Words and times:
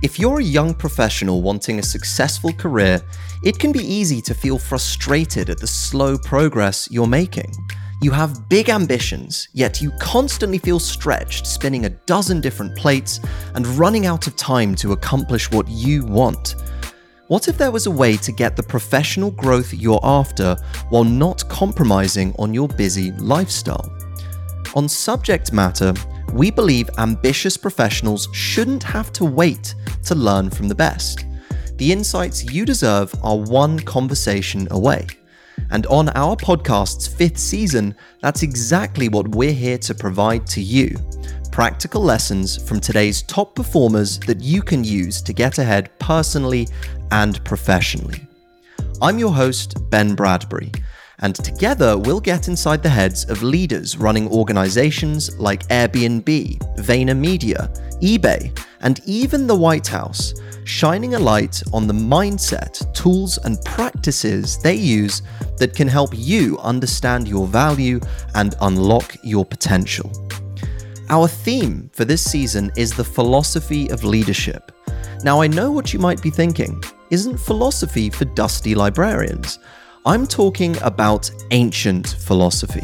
If 0.00 0.16
you're 0.16 0.38
a 0.38 0.44
young 0.44 0.74
professional 0.74 1.42
wanting 1.42 1.80
a 1.80 1.82
successful 1.82 2.52
career, 2.52 3.02
it 3.42 3.58
can 3.58 3.72
be 3.72 3.80
easy 3.80 4.20
to 4.22 4.34
feel 4.34 4.56
frustrated 4.56 5.50
at 5.50 5.58
the 5.58 5.66
slow 5.66 6.16
progress 6.16 6.88
you're 6.88 7.08
making. 7.08 7.52
You 8.00 8.12
have 8.12 8.48
big 8.48 8.68
ambitions, 8.68 9.48
yet 9.54 9.82
you 9.82 9.90
constantly 9.98 10.58
feel 10.58 10.78
stretched, 10.78 11.48
spinning 11.48 11.84
a 11.84 11.90
dozen 12.06 12.40
different 12.40 12.76
plates 12.76 13.18
and 13.56 13.66
running 13.66 14.06
out 14.06 14.28
of 14.28 14.36
time 14.36 14.76
to 14.76 14.92
accomplish 14.92 15.50
what 15.50 15.66
you 15.66 16.04
want. 16.04 16.54
What 17.26 17.48
if 17.48 17.58
there 17.58 17.72
was 17.72 17.86
a 17.86 17.90
way 17.90 18.16
to 18.18 18.30
get 18.30 18.54
the 18.54 18.62
professional 18.62 19.32
growth 19.32 19.74
you're 19.74 20.00
after 20.04 20.56
while 20.90 21.02
not 21.02 21.48
compromising 21.48 22.36
on 22.38 22.54
your 22.54 22.68
busy 22.68 23.10
lifestyle? 23.12 23.92
On 24.76 24.88
subject 24.88 25.52
matter, 25.52 25.92
we 26.32 26.50
believe 26.50 26.90
ambitious 26.98 27.56
professionals 27.56 28.28
shouldn't 28.32 28.82
have 28.82 29.12
to 29.14 29.24
wait 29.24 29.74
to 30.04 30.14
learn 30.14 30.50
from 30.50 30.68
the 30.68 30.74
best. 30.74 31.24
The 31.76 31.92
insights 31.92 32.44
you 32.44 32.64
deserve 32.64 33.14
are 33.22 33.36
one 33.36 33.78
conversation 33.80 34.68
away. 34.70 35.06
And 35.70 35.86
on 35.86 36.08
our 36.10 36.36
podcast's 36.36 37.06
fifth 37.06 37.38
season, 37.38 37.94
that's 38.20 38.42
exactly 38.42 39.08
what 39.08 39.28
we're 39.28 39.52
here 39.52 39.78
to 39.78 39.94
provide 39.94 40.46
to 40.48 40.60
you 40.60 40.96
practical 41.58 42.00
lessons 42.00 42.56
from 42.68 42.78
today's 42.78 43.22
top 43.22 43.56
performers 43.56 44.20
that 44.20 44.40
you 44.40 44.62
can 44.62 44.84
use 44.84 45.20
to 45.20 45.32
get 45.32 45.58
ahead 45.58 45.90
personally 45.98 46.68
and 47.10 47.44
professionally. 47.44 48.24
I'm 49.02 49.18
your 49.18 49.32
host, 49.32 49.74
Ben 49.90 50.14
Bradbury, 50.14 50.70
and 51.20 51.34
together 51.34 51.98
we'll 51.98 52.20
get 52.20 52.48
inside 52.48 52.82
the 52.82 52.88
heads 52.88 53.28
of 53.28 53.42
leaders 53.42 53.96
running 53.96 54.28
organizations 54.28 55.36
like 55.38 55.66
Airbnb, 55.68 56.58
VaynerMedia, 56.76 57.68
eBay, 58.00 58.56
and 58.80 59.00
even 59.06 59.46
the 59.46 59.56
White 59.56 59.86
House 59.86 60.34
shining 60.64 61.14
a 61.14 61.18
light 61.18 61.62
on 61.72 61.86
the 61.86 61.94
mindset, 61.94 62.92
tools, 62.94 63.38
and 63.44 63.62
practices 63.64 64.58
they 64.58 64.74
use 64.74 65.22
that 65.56 65.74
can 65.74 65.88
help 65.88 66.10
you 66.14 66.58
understand 66.58 67.26
your 67.26 67.46
value 67.46 67.98
and 68.34 68.54
unlock 68.60 69.16
your 69.22 69.44
potential. 69.44 70.12
Our 71.08 71.26
theme 71.26 71.90
for 71.94 72.04
this 72.04 72.22
season 72.22 72.70
is 72.76 72.92
the 72.92 73.04
philosophy 73.04 73.88
of 73.88 74.04
leadership. 74.04 74.72
Now, 75.24 75.40
I 75.40 75.46
know 75.46 75.72
what 75.72 75.92
you 75.92 75.98
might 75.98 76.22
be 76.22 76.30
thinking. 76.30 76.82
Isn't 77.10 77.38
philosophy 77.38 78.10
for 78.10 78.26
dusty 78.26 78.74
librarians? 78.74 79.58
I'm 80.08 80.26
talking 80.26 80.74
about 80.80 81.30
ancient 81.50 82.16
philosophy. 82.20 82.82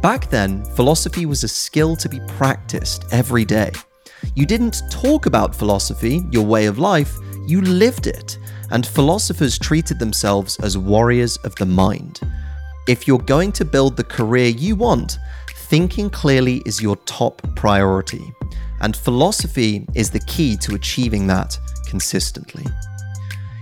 Back 0.00 0.30
then, 0.30 0.64
philosophy 0.74 1.26
was 1.26 1.44
a 1.44 1.48
skill 1.48 1.94
to 1.96 2.08
be 2.08 2.18
practiced 2.28 3.04
every 3.12 3.44
day. 3.44 3.72
You 4.34 4.46
didn't 4.46 4.80
talk 4.90 5.26
about 5.26 5.54
philosophy, 5.54 6.22
your 6.30 6.46
way 6.46 6.64
of 6.64 6.78
life, 6.78 7.14
you 7.46 7.60
lived 7.60 8.06
it, 8.06 8.38
and 8.70 8.86
philosophers 8.86 9.58
treated 9.58 9.98
themselves 9.98 10.58
as 10.60 10.78
warriors 10.78 11.36
of 11.44 11.54
the 11.56 11.66
mind. 11.66 12.20
If 12.88 13.06
you're 13.06 13.18
going 13.18 13.52
to 13.52 13.66
build 13.66 13.94
the 13.94 14.04
career 14.04 14.48
you 14.48 14.76
want, 14.76 15.18
thinking 15.68 16.08
clearly 16.08 16.62
is 16.64 16.80
your 16.80 16.96
top 17.04 17.42
priority, 17.54 18.32
and 18.80 18.96
philosophy 18.96 19.86
is 19.94 20.08
the 20.08 20.20
key 20.20 20.56
to 20.62 20.74
achieving 20.74 21.26
that 21.26 21.58
consistently. 21.86 22.64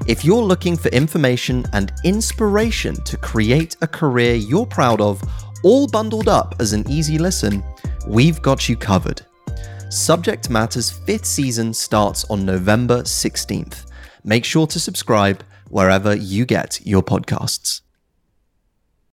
If 0.06 0.22
you're 0.22 0.42
looking 0.42 0.76
for 0.76 0.88
information 0.88 1.64
and 1.72 1.90
inspiration 2.04 2.94
to 3.04 3.16
create 3.16 3.74
a 3.80 3.86
career 3.86 4.34
you're 4.34 4.66
proud 4.66 5.00
of, 5.00 5.22
all 5.62 5.86
bundled 5.86 6.28
up 6.28 6.54
as 6.60 6.74
an 6.74 6.86
easy 6.90 7.16
listen, 7.16 7.64
we've 8.06 8.42
got 8.42 8.68
you 8.68 8.76
covered. 8.76 9.22
Subject 9.88 10.50
Matter's 10.50 10.90
fifth 10.90 11.24
season 11.24 11.72
starts 11.72 12.26
on 12.26 12.44
November 12.44 13.00
16th. 13.00 13.86
Make 14.24 14.44
sure 14.44 14.66
to 14.66 14.78
subscribe 14.78 15.42
wherever 15.70 16.14
you 16.14 16.44
get 16.44 16.84
your 16.84 17.02
podcasts. 17.02 17.80